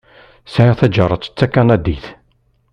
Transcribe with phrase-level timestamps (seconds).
[0.53, 2.05] Sεiɣ taǧaret d takanadit.